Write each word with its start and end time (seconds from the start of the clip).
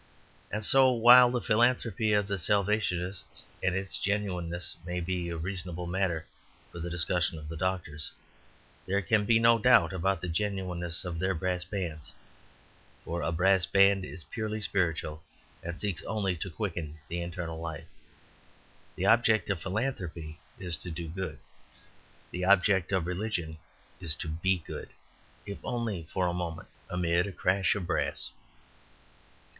And 0.49 0.65
so 0.65 0.89
while 0.89 1.29
the 1.29 1.39
philanthropy 1.39 2.11
of 2.11 2.25
the 2.25 2.39
Salvationists 2.39 3.45
and 3.61 3.75
its 3.75 3.99
genuineness 3.99 4.75
may 4.83 4.99
be 4.99 5.29
a 5.29 5.37
reasonable 5.37 5.85
matter 5.85 6.25
for 6.71 6.79
the 6.79 6.89
discussion 6.89 7.37
of 7.37 7.47
the 7.47 7.55
doctors, 7.55 8.11
there 8.87 9.03
can 9.03 9.25
be 9.25 9.37
no 9.37 9.59
doubt 9.59 9.93
about 9.93 10.19
the 10.19 10.27
genuineness 10.27 11.05
of 11.05 11.19
their 11.19 11.35
brass 11.35 11.63
bands, 11.65 12.13
for 13.05 13.21
a 13.21 13.31
brass 13.31 13.67
band 13.67 14.03
is 14.03 14.23
purely 14.23 14.59
spiritual, 14.59 15.21
and 15.61 15.79
seeks 15.79 16.01
only 16.05 16.35
to 16.37 16.49
quicken 16.49 16.97
the 17.07 17.21
internal 17.21 17.59
life. 17.59 17.85
The 18.95 19.05
object 19.05 19.51
of 19.51 19.61
philanthropy 19.61 20.39
is 20.57 20.77
to 20.77 20.89
do 20.89 21.09
good; 21.09 21.37
the 22.31 22.43
object 22.43 22.91
of 22.91 23.05
religion 23.05 23.59
is 23.99 24.15
to 24.15 24.27
be 24.27 24.63
good, 24.65 24.89
if 25.45 25.59
only 25.63 26.05
for 26.11 26.25
a 26.25 26.33
moment, 26.33 26.69
amid 26.89 27.27
a 27.27 27.31
crash 27.31 27.75
of 27.75 27.85
brass. 27.85 28.31